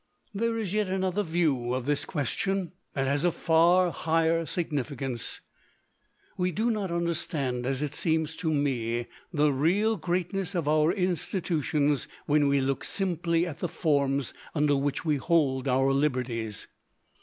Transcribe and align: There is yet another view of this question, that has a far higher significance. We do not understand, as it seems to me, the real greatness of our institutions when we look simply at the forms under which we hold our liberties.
There 0.33 0.57
is 0.57 0.73
yet 0.73 0.87
another 0.87 1.21
view 1.21 1.75
of 1.75 1.85
this 1.85 2.05
question, 2.05 2.71
that 2.95 3.05
has 3.05 3.23
a 3.23 3.31
far 3.31 3.91
higher 3.91 4.47
significance. 4.47 5.41
We 6.37 6.51
do 6.51 6.71
not 6.71 6.91
understand, 6.91 7.67
as 7.67 7.83
it 7.83 7.93
seems 7.93 8.35
to 8.37 8.51
me, 8.51 9.05
the 9.31 9.53
real 9.53 9.97
greatness 9.97 10.55
of 10.55 10.67
our 10.67 10.91
institutions 10.91 12.07
when 12.25 12.47
we 12.47 12.61
look 12.61 12.83
simply 12.83 13.45
at 13.45 13.59
the 13.59 13.67
forms 13.69 14.33
under 14.55 14.75
which 14.75 15.05
we 15.05 15.17
hold 15.17 15.67
our 15.67 15.93
liberties. 15.93 16.65